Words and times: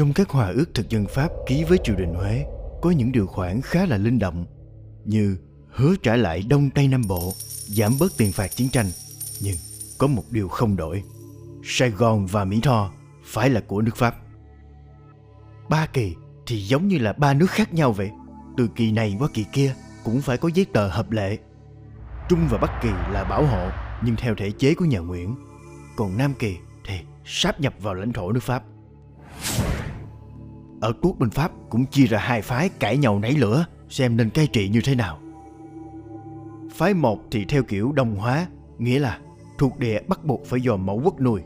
Trong 0.00 0.12
các 0.12 0.30
hòa 0.30 0.48
ước 0.48 0.74
thực 0.74 0.88
dân 0.88 1.06
Pháp 1.06 1.28
ký 1.46 1.64
với 1.64 1.78
triều 1.84 1.96
đình 1.96 2.14
Huế 2.14 2.44
có 2.82 2.90
những 2.90 3.12
điều 3.12 3.26
khoản 3.26 3.60
khá 3.60 3.86
là 3.86 3.96
linh 3.96 4.18
động 4.18 4.46
như 5.04 5.36
hứa 5.70 5.94
trả 6.02 6.16
lại 6.16 6.44
Đông 6.48 6.70
Tây 6.70 6.88
Nam 6.88 7.02
Bộ, 7.08 7.32
giảm 7.66 7.92
bớt 8.00 8.12
tiền 8.16 8.32
phạt 8.32 8.56
chiến 8.56 8.68
tranh. 8.68 8.86
Nhưng 9.40 9.56
có 9.98 10.06
một 10.06 10.22
điều 10.30 10.48
không 10.48 10.76
đổi. 10.76 11.02
Sài 11.64 11.90
Gòn 11.90 12.26
và 12.26 12.44
Mỹ 12.44 12.60
Tho 12.62 12.92
phải 13.24 13.50
là 13.50 13.60
của 13.60 13.82
nước 13.82 13.96
Pháp. 13.96 14.14
Ba 15.68 15.86
kỳ 15.86 16.14
thì 16.46 16.62
giống 16.62 16.88
như 16.88 16.98
là 16.98 17.12
ba 17.12 17.34
nước 17.34 17.50
khác 17.50 17.74
nhau 17.74 17.92
vậy. 17.92 18.10
Từ 18.56 18.68
kỳ 18.76 18.92
này 18.92 19.16
qua 19.18 19.28
kỳ 19.34 19.44
kia 19.52 19.74
cũng 20.04 20.20
phải 20.20 20.36
có 20.36 20.50
giấy 20.54 20.66
tờ 20.72 20.88
hợp 20.88 21.10
lệ. 21.10 21.38
Trung 22.28 22.46
và 22.50 22.58
Bắc 22.58 22.80
kỳ 22.82 22.90
là 23.12 23.26
bảo 23.30 23.46
hộ 23.46 23.68
nhưng 24.04 24.16
theo 24.16 24.34
thể 24.34 24.50
chế 24.50 24.74
của 24.74 24.84
nhà 24.84 24.98
Nguyễn. 24.98 25.36
Còn 25.96 26.16
Nam 26.18 26.34
kỳ 26.38 26.56
thì 26.86 26.94
sáp 27.24 27.60
nhập 27.60 27.74
vào 27.80 27.94
lãnh 27.94 28.12
thổ 28.12 28.32
nước 28.32 28.42
Pháp. 28.42 28.62
Ở 30.80 30.92
quốc 31.02 31.18
bên 31.18 31.30
Pháp 31.30 31.52
cũng 31.70 31.86
chia 31.86 32.06
ra 32.06 32.18
hai 32.18 32.42
phái 32.42 32.68
cãi 32.68 32.96
nhau 32.96 33.18
nảy 33.18 33.32
lửa 33.32 33.66
xem 33.88 34.16
nên 34.16 34.30
cai 34.30 34.46
trị 34.46 34.68
như 34.68 34.80
thế 34.84 34.94
nào. 34.94 35.18
Phái 36.70 36.94
một 36.94 37.18
thì 37.30 37.44
theo 37.44 37.62
kiểu 37.62 37.92
đồng 37.92 38.16
hóa, 38.16 38.46
nghĩa 38.78 38.98
là 38.98 39.18
thuộc 39.58 39.78
địa 39.78 40.00
bắt 40.08 40.24
buộc 40.24 40.46
phải 40.46 40.60
do 40.60 40.76
mẫu 40.76 41.00
quốc 41.04 41.20
nuôi, 41.20 41.42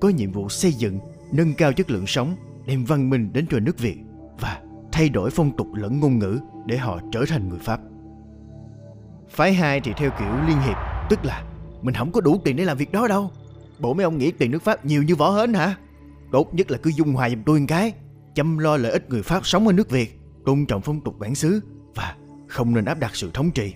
có 0.00 0.08
nhiệm 0.08 0.32
vụ 0.32 0.48
xây 0.48 0.72
dựng, 0.72 0.98
nâng 1.32 1.54
cao 1.54 1.72
chất 1.72 1.90
lượng 1.90 2.06
sống, 2.06 2.36
đem 2.66 2.84
văn 2.84 3.10
minh 3.10 3.30
đến 3.32 3.46
cho 3.50 3.60
nước 3.60 3.78
Việt 3.78 3.96
và 4.40 4.62
thay 4.92 5.08
đổi 5.08 5.30
phong 5.30 5.56
tục 5.56 5.66
lẫn 5.74 6.00
ngôn 6.00 6.18
ngữ 6.18 6.38
để 6.66 6.76
họ 6.76 7.00
trở 7.12 7.24
thành 7.28 7.48
người 7.48 7.58
Pháp. 7.58 7.80
Phái 9.28 9.54
hai 9.54 9.80
thì 9.80 9.92
theo 9.96 10.10
kiểu 10.18 10.46
liên 10.46 10.60
hiệp, 10.60 10.76
tức 11.10 11.24
là 11.24 11.44
mình 11.82 11.94
không 11.94 12.12
có 12.12 12.20
đủ 12.20 12.40
tiền 12.44 12.56
để 12.56 12.64
làm 12.64 12.76
việc 12.76 12.92
đó 12.92 13.08
đâu. 13.08 13.30
Bộ 13.78 13.94
mấy 13.94 14.04
ông 14.04 14.18
nghĩ 14.18 14.30
tiền 14.30 14.50
nước 14.50 14.62
Pháp 14.62 14.84
nhiều 14.84 15.02
như 15.02 15.16
vỏ 15.16 15.30
hến 15.30 15.54
hả? 15.54 15.74
Tốt 16.32 16.54
nhất 16.54 16.70
là 16.70 16.78
cứ 16.78 16.90
dung 16.90 17.12
hòa 17.12 17.30
giùm 17.30 17.42
tôi 17.42 17.60
một 17.60 17.66
cái, 17.68 17.92
chăm 18.34 18.58
lo 18.58 18.76
lợi 18.76 18.92
ích 18.92 19.10
người 19.10 19.22
Pháp 19.22 19.46
sống 19.46 19.66
ở 19.66 19.72
nước 19.72 19.90
Việt, 19.90 20.20
tôn 20.44 20.66
trọng 20.66 20.82
phong 20.82 21.00
tục 21.00 21.18
bản 21.18 21.34
xứ 21.34 21.60
và 21.94 22.16
không 22.48 22.74
nên 22.74 22.84
áp 22.84 22.98
đặt 22.98 23.16
sự 23.16 23.30
thống 23.34 23.50
trị. 23.50 23.74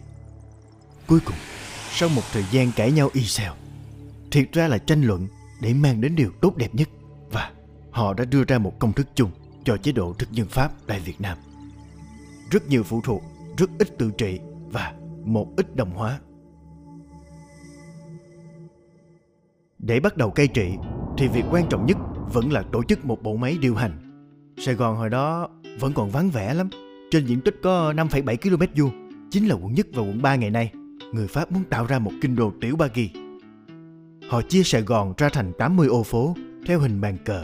Cuối 1.07 1.21
cùng, 1.25 1.37
sau 1.91 2.09
một 2.09 2.23
thời 2.33 2.45
gian 2.51 2.73
cãi 2.77 2.93
nhau 2.93 3.11
y 3.13 3.23
xèo, 3.23 3.55
thiệt 4.31 4.53
ra 4.53 4.69
là 4.69 4.79
tranh 4.79 5.03
luận 5.03 5.29
để 5.61 5.75
mang 5.75 6.01
đến 6.01 6.17
điều 6.17 6.31
tốt 6.41 6.57
đẹp 6.57 6.75
nhất 6.75 6.89
và 7.31 7.53
họ 7.91 8.15
đã 8.15 8.25
đưa 8.25 8.45
ra 8.45 8.59
một 8.59 8.79
công 8.79 8.93
thức 8.93 9.07
chung 9.15 9.31
cho 9.65 9.77
chế 9.77 9.93
độ 9.93 10.13
thực 10.13 10.33
dân 10.33 10.49
Pháp 10.49 10.73
tại 10.87 11.01
Việt 11.01 11.21
Nam. 11.21 11.39
Rất 12.51 12.69
nhiều 12.69 12.83
phụ 12.83 13.01
thuộc, 13.05 13.23
rất 13.57 13.71
ít 13.79 13.99
tự 13.99 14.11
trị 14.19 14.41
và 14.71 14.95
một 15.25 15.49
ít 15.57 15.77
đồng 15.77 15.91
hóa. 15.91 16.19
Để 19.79 20.01
bắt 20.01 20.17
đầu 20.17 20.31
cai 20.31 20.49
trị 20.49 20.73
thì 21.19 21.29
việc 21.29 21.45
quan 21.51 21.67
trọng 21.71 21.87
nhất 21.87 21.97
vẫn 22.33 22.53
là 22.53 22.63
tổ 22.73 22.83
chức 22.83 23.05
một 23.05 23.23
bộ 23.23 23.37
máy 23.37 23.59
điều 23.61 23.75
hành. 23.75 24.08
Sài 24.61 24.75
Gòn 24.75 24.97
hồi 24.97 25.11
đó 25.11 25.49
vẫn 25.81 25.93
còn 25.93 26.11
vắng 26.11 26.31
vẻ 26.31 26.55
lắm. 26.55 26.69
Trên 27.11 27.27
diện 27.27 27.41
tích 27.41 27.57
có 27.63 27.93
5,7 27.93 28.37
km 28.37 28.81
vuông, 28.81 29.11
chính 29.31 29.49
là 29.49 29.55
quận 29.55 29.75
nhất 29.75 29.87
và 29.93 30.03
quận 30.03 30.23
3 30.23 30.35
ngày 30.35 30.51
nay. 30.51 30.73
Người 31.13 31.27
Pháp 31.27 31.53
muốn 31.53 31.65
tạo 31.65 31.87
ra 31.87 31.99
một 31.99 32.13
kinh 32.21 32.37
đô 32.37 32.53
tiểu 32.61 32.77
Ba 32.77 32.89
Kỳ. 32.89 33.11
Họ 34.29 34.43
chia 34.43 34.63
Sài 34.63 34.83
Gòn 34.83 35.15
ra 35.17 35.29
thành 35.29 35.53
80 35.59 35.89
ô 35.89 36.03
phố 36.03 36.35
theo 36.67 36.81
hình 36.81 37.01
bàn 37.01 37.17
cờ. 37.25 37.43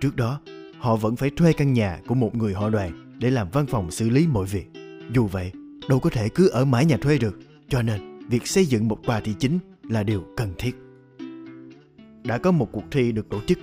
Trước 0.00 0.16
đó, 0.16 0.40
họ 0.78 0.96
vẫn 0.96 1.16
phải 1.16 1.30
thuê 1.30 1.52
căn 1.52 1.72
nhà 1.72 2.00
của 2.06 2.14
một 2.14 2.34
người 2.34 2.54
họ 2.54 2.70
đoàn 2.70 3.16
để 3.18 3.30
làm 3.30 3.48
văn 3.52 3.66
phòng 3.66 3.90
xử 3.90 4.10
lý 4.10 4.26
mọi 4.26 4.46
việc. 4.46 4.66
Dù 5.12 5.26
vậy, 5.26 5.52
đâu 5.88 5.98
có 5.98 6.10
thể 6.10 6.28
cứ 6.28 6.48
ở 6.48 6.64
mãi 6.64 6.84
nhà 6.84 6.96
thuê 6.96 7.18
được, 7.18 7.38
cho 7.68 7.82
nên 7.82 8.20
việc 8.28 8.46
xây 8.46 8.66
dựng 8.66 8.88
một 8.88 8.98
tòa 9.06 9.20
thị 9.20 9.34
chính 9.38 9.58
là 9.82 10.02
điều 10.02 10.24
cần 10.36 10.54
thiết. 10.58 10.76
Đã 12.24 12.38
có 12.38 12.52
một 12.52 12.68
cuộc 12.72 12.84
thi 12.90 13.12
được 13.12 13.28
tổ 13.28 13.40
chức, 13.46 13.58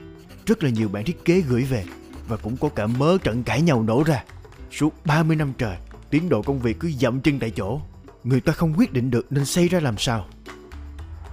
rất 0.45 0.63
là 0.63 0.69
nhiều 0.69 0.89
bản 0.89 1.05
thiết 1.05 1.25
kế 1.25 1.41
gửi 1.41 1.63
về 1.63 1.85
và 2.31 2.37
cũng 2.37 2.57
có 2.57 2.69
cả 2.69 2.87
mớ 2.87 3.17
trận 3.23 3.43
cãi 3.43 3.61
nhau 3.61 3.83
nổ 3.83 4.03
ra. 4.03 4.23
Suốt 4.71 5.05
30 5.05 5.35
năm 5.35 5.53
trời, 5.57 5.77
tiến 6.09 6.29
độ 6.29 6.41
công 6.41 6.59
việc 6.59 6.79
cứ 6.79 6.91
dậm 6.91 7.21
chân 7.21 7.39
tại 7.39 7.51
chỗ. 7.51 7.81
Người 8.23 8.41
ta 8.41 8.53
không 8.53 8.73
quyết 8.77 8.93
định 8.93 9.11
được 9.11 9.25
nên 9.29 9.45
xây 9.45 9.67
ra 9.67 9.79
làm 9.79 9.97
sao. 9.97 10.25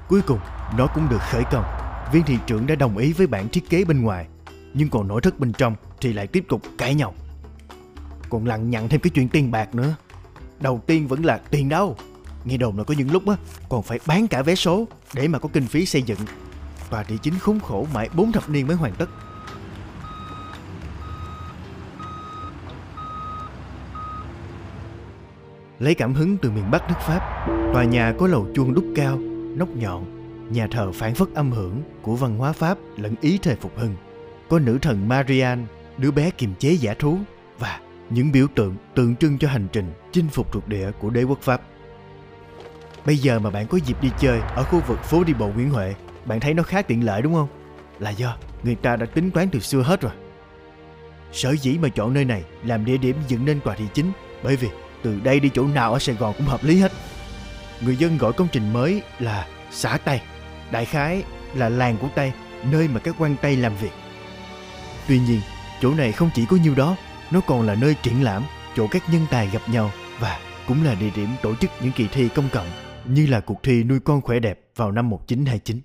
Cuối 0.08 0.20
cùng, 0.22 0.38
nó 0.78 0.86
cũng 0.94 1.08
được 1.08 1.20
khởi 1.30 1.44
công. 1.50 1.64
Viên 2.12 2.22
thị 2.22 2.38
trưởng 2.46 2.66
đã 2.66 2.74
đồng 2.74 2.96
ý 2.96 3.12
với 3.12 3.26
bản 3.26 3.48
thiết 3.48 3.70
kế 3.70 3.84
bên 3.84 4.02
ngoài, 4.02 4.26
nhưng 4.74 4.88
còn 4.88 5.08
nội 5.08 5.20
thất 5.20 5.38
bên 5.38 5.52
trong 5.52 5.74
thì 6.00 6.12
lại 6.12 6.26
tiếp 6.26 6.44
tục 6.48 6.62
cãi 6.78 6.94
nhau. 6.94 7.14
Còn 8.30 8.46
lằng 8.46 8.70
nhặn 8.70 8.88
thêm 8.88 9.00
cái 9.00 9.10
chuyện 9.10 9.28
tiền 9.28 9.50
bạc 9.50 9.74
nữa. 9.74 9.94
Đầu 10.60 10.82
tiên 10.86 11.08
vẫn 11.08 11.24
là 11.24 11.40
tiền 11.50 11.68
đâu. 11.68 11.96
Nghe 12.44 12.56
đồn 12.56 12.78
là 12.78 12.84
có 12.84 12.94
những 12.98 13.12
lúc 13.12 13.28
á 13.28 13.36
còn 13.68 13.82
phải 13.82 13.98
bán 14.06 14.28
cả 14.28 14.42
vé 14.42 14.54
số 14.54 14.86
để 15.14 15.28
mà 15.28 15.38
có 15.38 15.48
kinh 15.52 15.66
phí 15.66 15.86
xây 15.86 16.02
dựng. 16.02 16.20
Và 16.90 17.02
thị 17.02 17.18
chính 17.22 17.38
khốn 17.38 17.60
khổ 17.60 17.86
mãi 17.94 18.08
4 18.14 18.32
thập 18.32 18.48
niên 18.48 18.66
mới 18.66 18.76
hoàn 18.76 18.94
tất. 18.94 19.10
Lấy 25.78 25.94
cảm 25.94 26.14
hứng 26.14 26.36
từ 26.36 26.50
miền 26.50 26.70
Bắc 26.70 26.88
nước 26.88 26.98
Pháp, 27.00 27.46
tòa 27.72 27.84
nhà 27.84 28.14
có 28.18 28.26
lầu 28.26 28.46
chuông 28.54 28.74
đúc 28.74 28.84
cao, 28.94 29.18
nóc 29.56 29.68
nhọn, 29.76 30.04
nhà 30.52 30.66
thờ 30.70 30.92
phản 30.92 31.14
phất 31.14 31.28
âm 31.34 31.52
hưởng 31.52 31.82
của 32.02 32.16
văn 32.16 32.38
hóa 32.38 32.52
Pháp 32.52 32.78
lẫn 32.96 33.14
ý 33.20 33.38
thời 33.42 33.56
phục 33.56 33.72
hưng. 33.76 33.96
Có 34.48 34.58
nữ 34.58 34.78
thần 34.82 35.08
Marianne, 35.08 35.64
đứa 35.96 36.10
bé 36.10 36.30
kiềm 36.30 36.54
chế 36.58 36.72
giả 36.72 36.94
thú 36.94 37.18
và 37.58 37.80
những 38.10 38.32
biểu 38.32 38.46
tượng 38.54 38.76
tượng 38.94 39.16
trưng 39.16 39.38
cho 39.38 39.48
hành 39.48 39.66
trình 39.72 39.92
chinh 40.12 40.28
phục 40.28 40.52
thuộc 40.52 40.68
địa 40.68 40.90
của 41.00 41.10
đế 41.10 41.22
quốc 41.22 41.38
Pháp. 41.40 41.62
Bây 43.06 43.16
giờ 43.16 43.38
mà 43.38 43.50
bạn 43.50 43.66
có 43.66 43.78
dịp 43.78 44.02
đi 44.02 44.10
chơi 44.18 44.40
ở 44.40 44.64
khu 44.64 44.80
vực 44.86 44.98
phố 45.04 45.24
đi 45.24 45.34
bộ 45.34 45.48
Nguyễn 45.48 45.70
Huệ, 45.70 45.94
bạn 46.24 46.40
thấy 46.40 46.54
nó 46.54 46.62
khá 46.62 46.82
tiện 46.82 47.04
lợi 47.04 47.22
đúng 47.22 47.34
không? 47.34 47.48
Là 47.98 48.10
do 48.10 48.36
người 48.62 48.74
ta 48.74 48.96
đã 48.96 49.06
tính 49.06 49.30
toán 49.30 49.48
từ 49.48 49.60
xưa 49.60 49.82
hết 49.82 50.00
rồi. 50.00 50.12
Sở 51.32 51.56
dĩ 51.56 51.78
mà 51.78 51.88
chọn 51.88 52.14
nơi 52.14 52.24
này 52.24 52.44
làm 52.64 52.84
địa 52.84 52.96
điểm 52.96 53.16
dựng 53.28 53.44
nên 53.44 53.60
tòa 53.60 53.74
thị 53.74 53.84
chính 53.94 54.12
bởi 54.42 54.56
vì 54.56 54.68
từ 55.02 55.20
đây 55.20 55.40
đi 55.40 55.50
chỗ 55.54 55.66
nào 55.66 55.92
ở 55.92 55.98
Sài 55.98 56.14
Gòn 56.14 56.34
cũng 56.38 56.46
hợp 56.46 56.64
lý 56.64 56.80
hết. 56.80 56.92
Người 57.80 57.96
dân 57.96 58.18
gọi 58.18 58.32
công 58.32 58.48
trình 58.52 58.72
mới 58.72 59.02
là 59.18 59.46
xã 59.70 59.98
Tây, 60.04 60.20
đại 60.70 60.84
khái 60.84 61.22
là 61.54 61.68
làng 61.68 61.96
của 62.00 62.08
Tây, 62.14 62.32
nơi 62.70 62.88
mà 62.88 63.00
các 63.00 63.14
quan 63.18 63.36
Tây 63.42 63.56
làm 63.56 63.76
việc. 63.76 63.92
Tuy 65.08 65.18
nhiên, 65.18 65.40
chỗ 65.80 65.94
này 65.94 66.12
không 66.12 66.30
chỉ 66.34 66.46
có 66.46 66.56
nhiêu 66.56 66.74
đó, 66.74 66.96
nó 67.30 67.40
còn 67.40 67.66
là 67.66 67.74
nơi 67.74 67.96
triển 68.02 68.24
lãm, 68.24 68.42
chỗ 68.76 68.86
các 68.90 69.02
nhân 69.12 69.26
tài 69.30 69.50
gặp 69.52 69.62
nhau 69.68 69.90
và 70.20 70.38
cũng 70.68 70.84
là 70.84 70.94
địa 70.94 71.10
điểm 71.16 71.28
tổ 71.42 71.54
chức 71.54 71.70
những 71.82 71.92
kỳ 71.92 72.08
thi 72.12 72.28
công 72.34 72.48
cộng 72.52 72.66
như 73.04 73.26
là 73.26 73.40
cuộc 73.40 73.62
thi 73.62 73.84
nuôi 73.84 74.00
con 74.00 74.20
khỏe 74.20 74.38
đẹp 74.38 74.60
vào 74.76 74.92
năm 74.92 75.10
1929. 75.10 75.80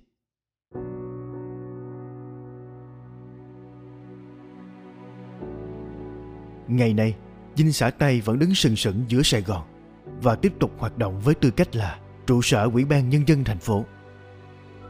Ngày 6.68 6.94
nay, 6.94 7.16
dinh 7.56 7.74
xã 7.74 7.90
Tây 7.90 8.22
vẫn 8.22 8.40
đứng 8.40 8.56
sừng 8.56 8.76
sững 8.76 9.06
giữa 9.08 9.22
Sài 9.22 9.42
Gòn 9.42 9.64
và 10.22 10.36
tiếp 10.36 10.54
tục 10.60 10.72
hoạt 10.78 10.98
động 10.98 11.20
với 11.20 11.36
tư 11.36 11.52
cách 11.52 11.76
là 11.76 12.00
trụ 12.28 12.42
sở 12.42 12.70
Ủy 12.74 12.86
ban 12.86 13.10
Nhân 13.10 13.28
dân 13.28 13.44
thành 13.44 13.60
phố. 13.60 13.86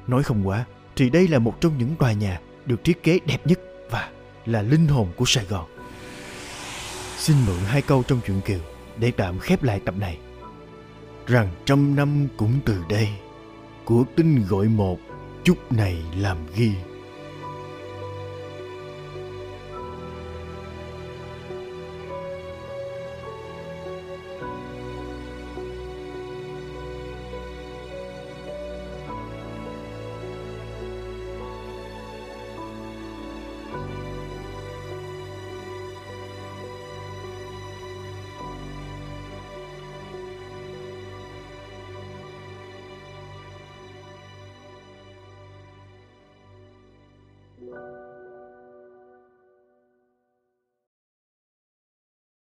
Nói 0.08 0.24
không 0.24 0.48
quá, 0.48 0.66
thì 0.96 1.10
đây 1.10 1.28
là 1.28 1.40
một 1.40 1.62
trong 1.62 1.78
những 1.78 1.96
tòa 1.96 2.14
nhà 2.14 2.40
được 2.66 2.84
thiết 2.84 3.04
kế 3.04 3.20
đẹp 3.26 3.48
nhất 3.48 3.60
và 3.90 4.10
là 4.46 4.62
linh 4.62 4.88
hồn 4.88 5.08
của 5.16 5.26
Sài 5.26 5.46
Gòn. 5.46 5.66
Xin 7.18 7.38
mượn 7.48 7.58
hai 7.66 7.82
câu 7.82 8.04
trong 8.08 8.20
chuyện 8.28 8.42
Kiều 8.42 8.60
để 8.98 9.12
tạm 9.12 9.40
khép 9.40 9.64
lại 9.64 9.82
tập 9.86 9.96
này. 9.98 10.18
Rằng 11.28 11.50
trăm 11.66 11.96
năm 11.96 12.28
cũng 12.38 12.60
từ 12.66 12.84
đây, 12.90 13.10
của 13.86 14.04
tinh 14.16 14.46
gọi 14.50 14.68
một, 14.68 15.00
chút 15.44 15.58
này 15.72 15.98
làm 16.18 16.38
ghi. 16.56 16.72
You. 47.66 48.13